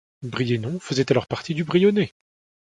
Briennon 0.23 0.79
faisait 0.79 1.11
alors 1.11 1.27
partie 1.27 1.53
du 1.53 1.63
Brionnais. 1.63 2.11